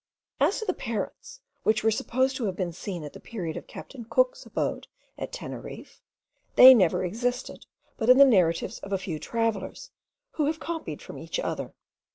[0.39, 3.67] As to the parrots, which were supposed to have been seen at the period of
[3.67, 6.01] captain Cook's abode at Teneriffe,
[6.55, 9.91] they never existed but in the narratives of a few travellers,
[10.31, 11.75] who have copied from each other.